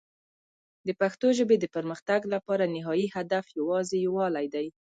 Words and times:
د 0.87 0.89
پښتو 1.01 1.27
ژبې 1.37 1.55
د 1.59 1.65
پرمختګ 1.75 2.21
لپاره 2.33 2.65
نهایي 2.75 3.07
هدف 3.15 3.45
یوازې 3.59 3.97
یووالی 4.05 4.47
دی. 4.55 4.67